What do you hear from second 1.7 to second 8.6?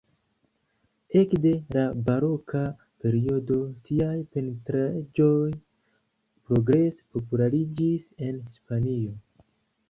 la baroka periodo, tiaj pentraĵoj progrese populariĝis en